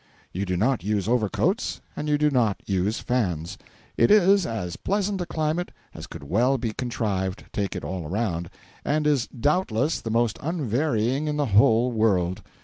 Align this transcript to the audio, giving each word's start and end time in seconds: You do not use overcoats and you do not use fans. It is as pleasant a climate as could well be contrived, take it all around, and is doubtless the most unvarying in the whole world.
You 0.33 0.45
do 0.47 0.57
not 0.57 0.83
use 0.83 1.07
overcoats 1.07 1.79
and 1.95 2.09
you 2.09 2.17
do 2.17 2.31
not 2.31 2.59
use 2.65 2.99
fans. 2.99 3.59
It 3.97 4.09
is 4.09 4.47
as 4.47 4.75
pleasant 4.75 5.21
a 5.21 5.27
climate 5.27 5.69
as 5.93 6.07
could 6.07 6.23
well 6.23 6.57
be 6.57 6.73
contrived, 6.73 7.43
take 7.53 7.75
it 7.75 7.83
all 7.83 8.07
around, 8.07 8.49
and 8.83 9.05
is 9.05 9.27
doubtless 9.27 10.01
the 10.01 10.09
most 10.09 10.39
unvarying 10.41 11.27
in 11.27 11.37
the 11.37 11.45
whole 11.53 11.91
world. 11.91 12.41